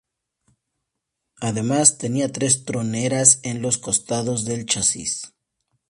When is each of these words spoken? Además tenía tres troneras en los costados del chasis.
Además 1.41 1.99
tenía 1.99 2.31
tres 2.31 2.65
troneras 2.65 3.39
en 3.43 3.61
los 3.61 3.77
costados 3.77 4.45
del 4.45 4.65
chasis. 4.65 5.35